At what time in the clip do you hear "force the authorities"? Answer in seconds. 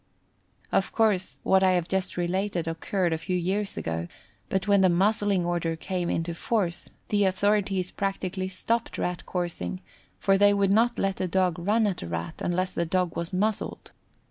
6.33-7.91